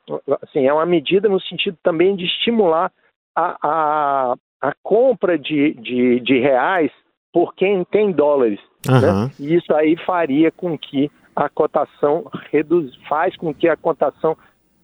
assim, 0.43 0.65
é 0.65 0.73
uma 0.73 0.87
medida 0.87 1.29
no 1.29 1.41
sentido 1.41 1.77
também 1.83 2.15
de 2.15 2.25
estimular 2.25 2.93
a, 3.35 3.57
a, 3.61 4.35
a 4.61 4.73
compra 4.81 5.37
de, 5.37 5.75
de, 5.75 6.21
de 6.21 6.39
reais 6.39 6.93
por 7.33 7.55
quem 7.55 7.85
tem 7.85 8.13
dólares. 8.13 8.61
Uhum. 8.89 9.01
Né? 9.01 9.31
E 9.39 9.55
isso 9.55 9.73
aí 9.75 9.97
faria 10.05 10.51
com 10.51 10.77
que 10.77 11.11
a 11.35 11.49
cotação 11.49 12.25
reduz, 12.51 12.93
faz 13.09 13.37
com 13.37 13.55
que 13.55 13.69
a 13.69 13.77
cotação 13.77 14.37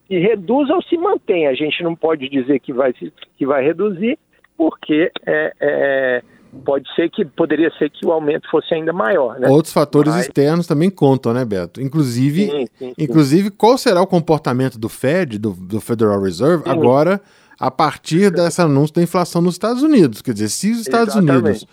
se 0.06 0.18
reduza 0.18 0.74
ou 0.74 0.82
se 0.82 0.96
mantenha. 0.96 1.50
A 1.50 1.54
gente 1.54 1.82
não 1.82 1.94
pode 1.94 2.28
dizer 2.28 2.58
que 2.60 2.72
vai, 2.72 2.92
que 2.92 3.46
vai 3.46 3.62
reduzir, 3.62 4.18
porque 4.56 5.12
é, 5.26 5.52
é, 5.60 6.22
pode 6.64 6.92
ser 6.94 7.10
que 7.10 7.24
poderia 7.24 7.70
ser 7.78 7.90
que 7.90 8.06
o 8.06 8.12
aumento 8.12 8.50
fosse 8.50 8.72
ainda 8.72 8.92
maior. 8.92 9.38
Né? 9.38 9.48
Outros 9.48 9.72
fatores 9.72 10.12
Mas... 10.14 10.26
externos 10.26 10.66
também 10.66 10.90
contam, 10.90 11.34
né, 11.34 11.44
Beto? 11.44 11.82
Inclusive, 11.82 12.46
sim, 12.46 12.50
sim, 12.50 12.66
sim. 12.78 12.94
inclusive 12.98 13.50
qual 13.50 13.76
será 13.76 14.00
o 14.00 14.06
comportamento 14.06 14.78
do 14.78 14.88
Fed, 14.88 15.38
do, 15.38 15.52
do 15.52 15.80
Federal 15.80 16.22
Reserve, 16.22 16.68
agora 16.68 17.20
a 17.60 17.70
partir 17.70 18.30
desse 18.30 18.62
anúncio 18.62 18.94
da 18.94 19.02
inflação 19.02 19.42
nos 19.42 19.54
Estados 19.54 19.82
Unidos? 19.82 20.22
Quer 20.22 20.32
dizer, 20.32 20.48
se 20.48 20.70
os 20.70 20.80
Estados 20.80 21.14
Exatamente. 21.14 21.44
Unidos 21.44 21.66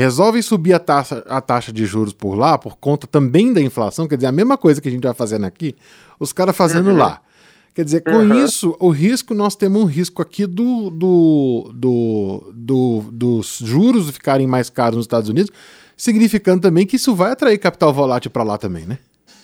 resolvem 0.00 0.40
subir 0.40 0.72
a 0.72 0.78
taxa, 0.78 1.22
a 1.28 1.40
taxa 1.40 1.72
de 1.72 1.84
juros 1.84 2.12
por 2.12 2.34
lá, 2.34 2.56
por 2.56 2.76
conta 2.76 3.06
também 3.06 3.52
da 3.52 3.60
inflação, 3.60 4.08
quer 4.08 4.16
dizer, 4.16 4.26
a 4.26 4.32
mesma 4.32 4.56
coisa 4.56 4.80
que 4.80 4.88
a 4.88 4.90
gente 4.90 5.02
vai 5.02 5.14
fazendo 5.14 5.44
aqui, 5.44 5.76
os 6.18 6.32
caras 6.32 6.56
fazendo 6.56 6.90
uhum. 6.90 6.96
lá. 6.96 7.20
Quer 7.74 7.84
dizer, 7.84 8.00
com 8.00 8.10
uhum. 8.10 8.44
isso, 8.44 8.74
o 8.80 8.88
risco, 8.90 9.34
nós 9.34 9.54
temos 9.54 9.80
um 9.80 9.84
risco 9.84 10.20
aqui 10.22 10.46
do, 10.46 10.90
do, 10.90 11.70
do, 11.74 12.52
do, 12.54 13.04
dos 13.12 13.58
juros 13.62 14.10
ficarem 14.10 14.46
mais 14.46 14.68
caros 14.68 14.96
nos 14.96 15.04
Estados 15.04 15.28
Unidos, 15.28 15.52
significando 15.96 16.62
também 16.62 16.86
que 16.86 16.96
isso 16.96 17.14
vai 17.14 17.32
atrair 17.32 17.58
capital 17.58 17.92
volátil 17.92 18.30
para 18.30 18.42
lá 18.42 18.58
também, 18.58 18.86
né? 18.86 18.98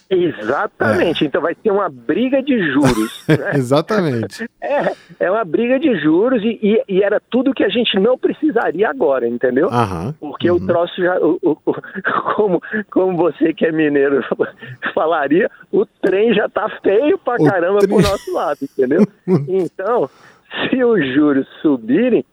Exatamente. 0.08 1.24
É. 1.24 1.26
Então 1.26 1.40
vai 1.40 1.56
ser 1.60 1.70
uma 1.70 1.88
briga 1.88 2.42
de 2.42 2.58
juros. 2.72 3.24
Né? 3.36 3.50
Exatamente. 3.54 4.48
É, 4.60 4.92
é 5.18 5.30
uma 5.30 5.44
briga 5.44 5.80
de 5.80 5.98
juros 6.00 6.42
e, 6.42 6.58
e, 6.62 6.82
e, 6.88 7.02
era 7.02 7.20
tudo 7.20 7.52
que 7.52 7.64
a 7.64 7.68
gente 7.68 7.98
não 7.98 8.16
precisaria 8.16 8.88
agora, 8.88 9.26
entendeu? 9.26 9.68
Aham, 9.68 10.14
Porque 10.20 10.48
uhum. 10.48 10.56
o 10.58 10.66
troço 10.66 11.02
já, 11.02 11.18
o, 11.18 11.38
o, 11.42 11.56
como, 12.36 12.62
como 12.90 13.16
você 13.16 13.52
que 13.52 13.66
é 13.66 13.72
mineiro 13.72 14.22
falaria, 14.94 15.50
o 15.72 15.84
trem 15.84 16.32
já 16.34 16.48
tá 16.48 16.68
feio 16.82 17.18
pra 17.18 17.34
o 17.34 17.44
caramba 17.44 17.80
trem... 17.80 17.88
pro 17.88 18.08
nosso 18.08 18.32
lado, 18.32 18.58
entendeu? 18.62 19.04
então, 19.48 20.08
se 20.70 20.84
os 20.84 21.14
juros 21.14 21.46
subirem, 21.60 22.24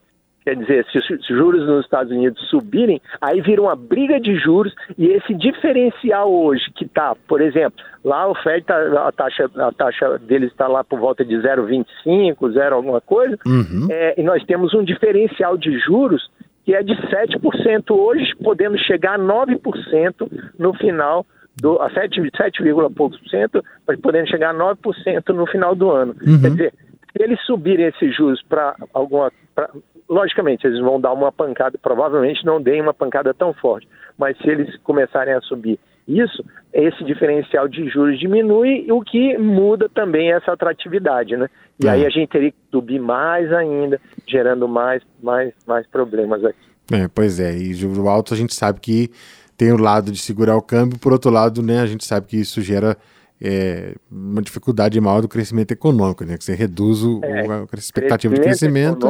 Quer 0.44 0.56
dizer, 0.56 0.86
se 0.92 0.98
os 0.98 1.26
juros 1.26 1.66
nos 1.66 1.84
Estados 1.84 2.12
Unidos 2.12 2.38
subirem, 2.50 3.00
aí 3.18 3.40
vira 3.40 3.62
uma 3.62 3.74
briga 3.74 4.20
de 4.20 4.36
juros 4.36 4.74
e 4.98 5.06
esse 5.06 5.32
diferencial 5.34 6.30
hoje 6.30 6.70
que 6.76 6.84
está, 6.84 7.16
por 7.26 7.40
exemplo, 7.40 7.82
lá 8.04 8.28
o 8.28 8.34
Fed 8.34 8.62
tá, 8.66 8.76
a 9.08 9.10
taxa 9.10 9.50
a 9.56 9.72
taxa 9.72 10.18
deles 10.18 10.50
está 10.50 10.68
lá 10.68 10.84
por 10.84 11.00
volta 11.00 11.24
de 11.24 11.34
0,25, 11.36 12.52
0 12.52 12.74
alguma 12.74 13.00
coisa, 13.00 13.38
uhum. 13.46 13.88
é, 13.90 14.20
e 14.20 14.22
nós 14.22 14.44
temos 14.44 14.74
um 14.74 14.84
diferencial 14.84 15.56
de 15.56 15.78
juros 15.78 16.30
que 16.64 16.74
é 16.74 16.82
de 16.82 16.94
7% 16.94 17.90
hoje, 17.90 18.34
podendo 18.42 18.78
chegar 18.78 19.14
a 19.14 19.18
9% 19.18 20.30
no 20.58 20.74
final 20.74 21.26
do 21.60 21.80
a 21.80 21.90
7, 21.90 22.20
7, 22.36 22.62
poucos 22.94 23.18
por 23.18 23.28
cento, 23.28 23.62
mas 23.86 24.00
podendo 24.00 24.28
chegar 24.28 24.50
a 24.50 24.74
9% 24.74 25.28
no 25.34 25.46
final 25.46 25.74
do 25.74 25.90
ano. 25.90 26.14
Uhum. 26.26 26.40
Quer 26.40 26.50
dizer, 26.50 26.74
se 27.16 27.22
eles 27.22 27.40
subirem 27.46 27.86
esses 27.86 28.14
juros 28.14 28.42
para 28.42 28.74
alguma 28.92 29.32
pra, 29.54 29.70
logicamente, 30.08 30.66
eles 30.66 30.80
vão 30.80 31.00
dar 31.00 31.12
uma 31.12 31.30
pancada, 31.32 31.78
provavelmente 31.80 32.44
não 32.44 32.60
deem 32.60 32.82
uma 32.82 32.92
pancada 32.92 33.32
tão 33.32 33.54
forte, 33.54 33.88
mas 34.18 34.36
se 34.38 34.48
eles 34.48 34.76
começarem 34.78 35.32
a 35.32 35.40
subir 35.40 35.78
isso, 36.06 36.44
esse 36.72 37.02
diferencial 37.04 37.66
de 37.66 37.88
juros 37.88 38.18
diminui, 38.18 38.90
o 38.92 39.00
que 39.00 39.38
muda 39.38 39.88
também 39.88 40.32
essa 40.32 40.52
atratividade, 40.52 41.34
né? 41.36 41.48
E 41.82 41.86
é. 41.86 41.90
aí 41.90 42.06
a 42.06 42.10
gente 42.10 42.28
teria 42.28 42.50
que 42.50 42.58
subir 42.70 43.00
mais 43.00 43.50
ainda, 43.52 43.98
gerando 44.26 44.68
mais, 44.68 45.02
mais, 45.22 45.54
mais 45.66 45.86
problemas 45.86 46.44
aqui. 46.44 46.58
É, 46.92 47.08
pois 47.08 47.40
é, 47.40 47.52
e 47.54 47.72
juro 47.72 48.08
alto 48.08 48.34
a 48.34 48.36
gente 48.36 48.54
sabe 48.54 48.80
que 48.80 49.10
tem 49.56 49.72
o 49.72 49.78
lado 49.78 50.12
de 50.12 50.18
segurar 50.18 50.56
o 50.56 50.62
câmbio, 50.62 50.98
por 50.98 51.12
outro 51.12 51.30
lado, 51.30 51.62
né, 51.62 51.80
a 51.80 51.86
gente 51.86 52.04
sabe 52.04 52.26
que 52.26 52.36
isso 52.36 52.60
gera 52.60 52.96
é, 53.40 53.94
uma 54.10 54.40
dificuldade 54.42 55.00
maior 55.00 55.20
do 55.20 55.28
crescimento 55.28 55.72
econômico, 55.72 56.24
né? 56.24 56.36
Que 56.38 56.44
você 56.44 56.54
reduz 56.54 57.02
o, 57.02 57.20
é, 57.22 57.46
a 57.46 57.76
expectativa 57.76 58.34
de 58.34 58.40
crescimento, 58.40 59.06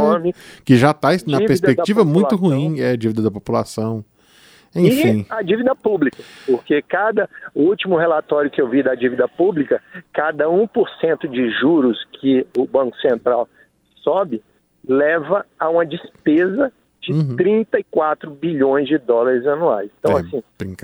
que 0.64 0.76
já 0.76 0.90
está 0.90 1.10
na 1.26 1.38
perspectiva 1.38 2.04
muito 2.04 2.36
ruim, 2.36 2.80
é 2.80 2.90
a 2.90 2.96
dívida 2.96 3.22
da 3.22 3.30
população. 3.30 4.04
Enfim. 4.74 5.20
E 5.20 5.26
a 5.30 5.40
dívida 5.40 5.74
pública, 5.74 6.18
porque 6.46 6.82
cada 6.82 7.30
o 7.54 7.62
último 7.62 7.96
relatório 7.96 8.50
que 8.50 8.60
eu 8.60 8.68
vi 8.68 8.82
da 8.82 8.96
dívida 8.96 9.28
pública, 9.28 9.80
cada 10.12 10.46
1% 10.46 11.28
de 11.28 11.50
juros 11.60 12.04
que 12.20 12.44
o 12.56 12.66
Banco 12.66 12.96
Central 12.96 13.48
sobe 14.02 14.42
leva 14.86 15.46
a 15.58 15.68
uma 15.68 15.86
despesa 15.86 16.72
de 17.04 17.12
uhum. 17.12 17.36
34 17.36 18.30
bilhões 18.30 18.88
de 18.88 18.98
dólares 18.98 19.46
anuais. 19.46 19.90
Então, 19.98 20.18
é, 20.18 20.22
assim. 20.22 20.42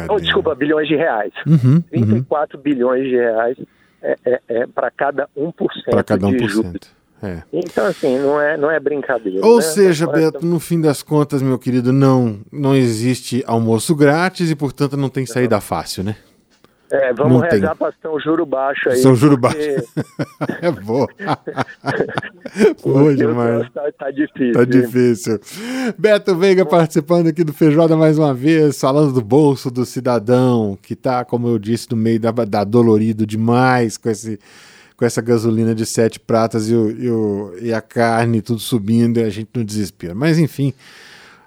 Oh, 0.09 0.21
desculpa, 0.21 0.55
bilhões 0.55 0.89
de 0.89 0.97
reais. 0.97 1.33
Uhum, 1.47 1.81
34 1.83 2.57
uhum. 2.57 2.63
bilhões 2.63 3.05
de 3.05 3.17
reais 3.17 3.57
é, 4.03 4.17
é, 4.25 4.41
é 4.49 4.67
para 4.67 4.91
cada 4.91 5.29
1% 5.37 5.53
para 5.91 6.03
cada 6.05 6.27
1%. 6.27 6.37
de 6.37 6.49
juros. 6.49 7.01
É. 7.23 7.43
Então, 7.53 7.87
assim, 7.87 8.19
não 8.19 8.41
é, 8.41 8.57
não 8.57 8.71
é 8.71 8.81
brincadeira. 8.81 9.45
Ou 9.45 9.57
né? 9.57 9.63
seja, 9.63 10.07
Beto, 10.07 10.45
no 10.45 10.59
fim 10.59 10.81
das 10.81 11.03
contas, 11.03 11.43
meu 11.43 11.59
querido, 11.59 11.93
não, 11.93 12.41
não 12.51 12.75
existe 12.75 13.45
almoço 13.47 13.95
grátis 13.95 14.51
e, 14.51 14.57
portanto, 14.57 14.97
não 14.97 15.11
tem 15.11 15.27
saída 15.27 15.61
fácil, 15.61 16.03
né? 16.03 16.17
É, 16.91 17.13
vamos 17.13 17.41
não 17.41 17.49
rezar 17.49 17.77
para 17.77 17.93
um 18.13 18.19
juro 18.19 18.45
baixo 18.45 18.89
aí. 18.89 18.97
São 18.97 19.15
juro 19.15 19.39
porque... 19.39 19.77
baixo. 19.77 20.59
é 20.61 20.71
boa. 20.73 21.09
boa 22.83 23.15
demais. 23.15 23.71
Tá, 23.73 23.93
tá, 23.97 24.11
difícil. 24.11 24.53
Tá 24.53 24.65
difícil. 24.65 25.41
Beto 25.97 26.35
Veiga 26.37 26.67
participando 26.67 27.29
aqui 27.29 27.45
do 27.45 27.53
Feijoada 27.53 27.97
mais 27.97 28.19
uma 28.19 28.35
vez, 28.35 28.81
falando 28.81 29.13
do 29.13 29.23
bolso 29.23 29.71
do 29.71 29.85
cidadão, 29.85 30.77
que 30.83 30.97
tá, 30.97 31.25
como 31.25 31.47
eu 31.47 31.59
disse, 31.61 31.89
no 31.91 31.97
meio 31.97 32.19
da, 32.19 32.33
da 32.33 32.65
dolorido 32.65 33.25
demais 33.25 33.97
com 33.97 34.09
esse 34.09 34.39
com 34.97 35.07
essa 35.07 35.23
gasolina 35.23 35.75
de 35.75 35.87
sete 35.87 36.21
pratas 36.21 36.69
e, 36.69 36.75
o, 36.75 36.91
e, 36.91 37.11
o, 37.11 37.55
e 37.63 37.73
a 37.73 37.81
carne 37.81 38.43
tudo 38.43 38.61
subindo 38.61 39.19
e 39.19 39.23
a 39.23 39.31
gente 39.31 39.49
no 39.55 39.65
desespero. 39.65 40.15
Mas 40.15 40.39
enfim, 40.39 40.75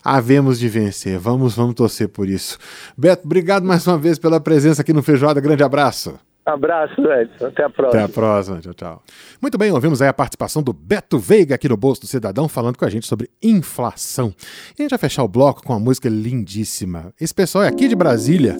havemos 0.03 0.59
de 0.59 0.67
vencer. 0.67 1.17
Vamos, 1.17 1.55
vamos 1.55 1.75
torcer 1.75 2.09
por 2.09 2.27
isso. 2.27 2.57
Beto, 2.97 3.25
obrigado 3.25 3.65
mais 3.65 3.87
uma 3.87 3.97
vez 3.97 4.19
pela 4.19 4.39
presença 4.39 4.81
aqui 4.81 4.93
no 4.93 5.03
Feijoada. 5.03 5.39
Grande 5.39 5.63
abraço. 5.63 6.19
Abraço, 6.45 6.99
Edson. 6.99 7.45
Até 7.45 7.63
a 7.63 7.69
próxima. 7.69 8.03
Até 8.03 8.11
a 8.11 8.13
próxima. 8.13 8.59
Tchau, 8.59 8.73
tchau. 8.73 9.03
Muito 9.41 9.57
bem, 9.57 9.71
ouvimos 9.71 10.01
aí 10.01 10.09
a 10.09 10.13
participação 10.13 10.61
do 10.61 10.73
Beto 10.73 11.17
Veiga 11.17 11.55
aqui 11.55 11.69
no 11.69 11.77
Bolso 11.77 12.01
do 12.01 12.07
Cidadão, 12.07 12.49
falando 12.49 12.77
com 12.77 12.83
a 12.83 12.89
gente 12.89 13.07
sobre 13.07 13.29
inflação. 13.41 14.33
E 14.77 14.81
a 14.81 14.83
gente 14.83 14.89
vai 14.89 14.99
fechar 14.99 15.23
o 15.23 15.27
bloco 15.27 15.63
com 15.63 15.71
uma 15.71 15.79
música 15.79 16.09
lindíssima. 16.09 17.13
Esse 17.19 17.33
pessoal 17.33 17.63
é 17.63 17.69
aqui 17.69 17.87
de 17.87 17.95
Brasília. 17.95 18.57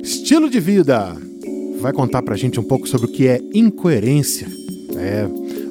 Estilo 0.00 0.48
de 0.48 0.60
vida. 0.60 1.16
Vai 1.80 1.92
contar 1.92 2.22
pra 2.22 2.36
gente 2.36 2.60
um 2.60 2.64
pouco 2.64 2.86
sobre 2.86 3.08
o 3.08 3.12
que 3.12 3.26
é 3.26 3.40
incoerência. 3.52 4.46
É, 4.96 5.26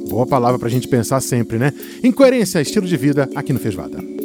boa 0.10 0.28
palavra 0.28 0.60
pra 0.60 0.68
gente 0.68 0.88
pensar 0.88 1.22
sempre, 1.22 1.58
né? 1.58 1.72
Incoerência, 2.04 2.60
estilo 2.60 2.86
de 2.86 2.98
vida 2.98 3.30
aqui 3.36 3.54
no 3.54 3.60
Feijoada. 3.60 4.19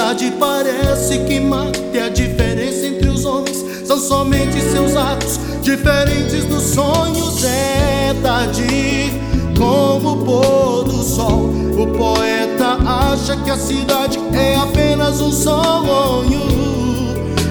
A 0.00 0.14
cidade 0.14 0.32
parece 0.40 1.18
que 1.26 1.38
mata 1.38 1.78
a 2.06 2.08
diferença 2.08 2.86
entre 2.86 3.06
os 3.10 3.26
homens. 3.26 3.62
São 3.84 3.98
somente 3.98 4.58
seus 4.58 4.96
atos 4.96 5.38
diferentes 5.60 6.46
dos 6.46 6.62
sonhos. 6.62 7.44
É 7.44 8.14
tarde 8.22 9.12
como 9.58 10.12
o 10.12 10.24
pôr 10.24 10.84
do 10.84 11.02
sol. 11.02 11.50
O 11.78 11.86
poeta 11.88 12.78
acha 13.12 13.36
que 13.36 13.50
a 13.50 13.58
cidade 13.58 14.18
é 14.32 14.56
apenas 14.56 15.20
um 15.20 15.30
sonho. 15.30 16.40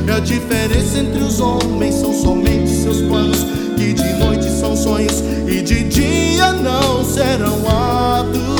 E 0.07 0.11
a 0.11 0.19
diferença 0.19 0.97
entre 0.97 1.21
os 1.21 1.39
homens 1.39 1.95
são 1.95 2.11
somente 2.11 2.71
seus 2.71 2.99
planos. 3.03 3.45
Que 3.77 3.93
de 3.93 4.13
noite 4.13 4.49
são 4.59 4.75
sonhos 4.75 5.23
e 5.47 5.61
de 5.61 5.83
dia 5.83 6.51
não 6.53 7.05
serão 7.05 7.59
atos. 7.67 8.58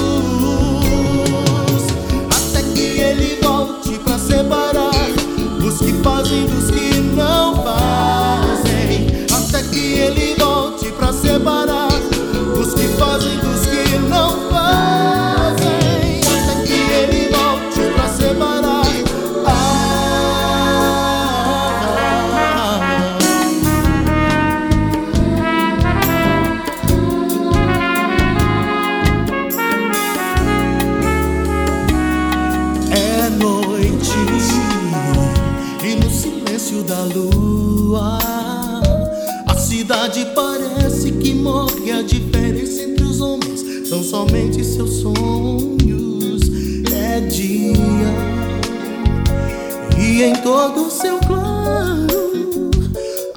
Todo 50.59 50.87
o 50.87 50.91
seu 50.91 51.17
claro 51.19 52.69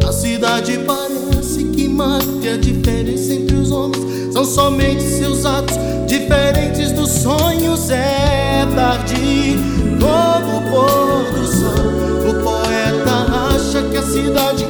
a 0.05 0.13
cidade 0.13 0.77
parece 0.79 1.63
que 1.67 1.87
mate 1.89 2.49
a 2.53 2.57
diferença 2.57 3.35
entre 3.35 3.55
os 3.59 3.71
homens 3.71 4.35
são 4.35 4.45
somente 4.45 5.05
seus 5.05 5.47
atos 5.47 5.77
diferentes 6.09 6.91
dos 6.91 7.11
sonhos. 7.11 7.91
É 7.91 8.67
tarde 8.75 9.57
como 10.01 10.57
o 10.57 10.71
pôr 10.71 11.33
do 11.33 11.47
sol. 11.47 12.29
O 12.29 12.43
poeta 12.43 13.55
acha 13.55 13.83
que 13.89 13.97
a 13.99 14.03
cidade 14.03 14.65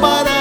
para 0.00 0.37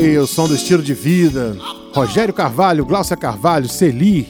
aí 0.00 0.18
o 0.18 0.26
som 0.26 0.48
do 0.48 0.54
estilo 0.54 0.82
de 0.82 0.94
vida. 0.94 1.56
Rogério 1.92 2.32
Carvalho, 2.32 2.84
Glaucia 2.84 3.16
Carvalho, 3.16 3.68
Celi, 3.68 4.28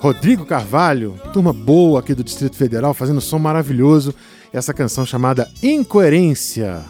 Rodrigo 0.00 0.46
Carvalho, 0.46 1.20
turma 1.32 1.52
boa 1.52 2.00
aqui 2.00 2.14
do 2.14 2.24
Distrito 2.24 2.56
Federal, 2.56 2.94
fazendo 2.94 3.18
um 3.18 3.20
som 3.20 3.38
maravilhoso. 3.38 4.14
Essa 4.52 4.72
canção 4.72 5.04
chamada 5.04 5.50
Incoerência. 5.62 6.82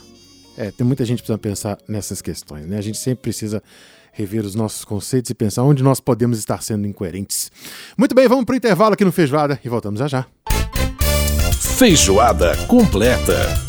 É, 0.56 0.70
tem 0.70 0.86
muita 0.86 1.04
gente 1.04 1.18
precisando 1.18 1.40
pensar 1.40 1.78
nessas 1.88 2.22
questões, 2.22 2.66
né? 2.66 2.78
A 2.78 2.82
gente 2.82 2.98
sempre 2.98 3.22
precisa 3.22 3.62
rever 4.12 4.44
os 4.44 4.54
nossos 4.54 4.84
conceitos 4.84 5.30
e 5.30 5.34
pensar 5.34 5.62
onde 5.64 5.82
nós 5.82 6.00
podemos 6.00 6.38
estar 6.38 6.62
sendo 6.62 6.86
incoerentes. 6.86 7.50
Muito 7.98 8.14
bem, 8.14 8.28
vamos 8.28 8.44
para 8.44 8.54
o 8.54 8.56
intervalo 8.56 8.94
aqui 8.94 9.04
no 9.04 9.12
Feijoada 9.12 9.58
e 9.64 9.68
voltamos 9.68 9.98
já 9.98 10.06
já. 10.06 10.26
Feijoada 11.76 12.56
completa. 12.66 13.65